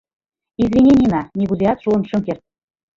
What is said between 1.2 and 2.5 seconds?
нигузеат шуын шым керт.